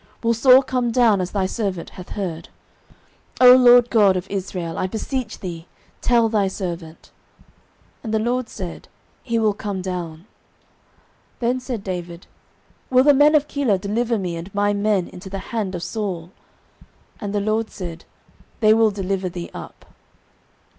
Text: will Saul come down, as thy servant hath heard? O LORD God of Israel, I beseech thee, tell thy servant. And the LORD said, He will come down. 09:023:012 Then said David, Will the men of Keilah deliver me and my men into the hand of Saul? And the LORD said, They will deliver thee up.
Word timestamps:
will 0.23 0.33
Saul 0.33 0.63
come 0.63 0.89
down, 0.91 1.21
as 1.21 1.29
thy 1.29 1.45
servant 1.45 1.91
hath 1.91 2.09
heard? 2.17 2.49
O 3.39 3.53
LORD 3.55 3.91
God 3.91 4.17
of 4.17 4.27
Israel, 4.31 4.75
I 4.75 4.87
beseech 4.87 5.41
thee, 5.41 5.67
tell 6.01 6.27
thy 6.27 6.47
servant. 6.47 7.11
And 8.03 8.11
the 8.11 8.17
LORD 8.17 8.49
said, 8.49 8.87
He 9.21 9.37
will 9.37 9.53
come 9.53 9.79
down. 9.83 10.21
09:023:012 11.39 11.39
Then 11.41 11.59
said 11.59 11.83
David, 11.83 12.27
Will 12.89 13.03
the 13.03 13.13
men 13.13 13.35
of 13.35 13.47
Keilah 13.47 13.79
deliver 13.79 14.17
me 14.17 14.35
and 14.37 14.51
my 14.55 14.73
men 14.73 15.07
into 15.07 15.29
the 15.29 15.37
hand 15.53 15.75
of 15.75 15.83
Saul? 15.83 16.31
And 17.19 17.31
the 17.31 17.39
LORD 17.39 17.69
said, 17.69 18.05
They 18.59 18.73
will 18.73 18.89
deliver 18.89 19.29
thee 19.29 19.51
up. 19.53 19.85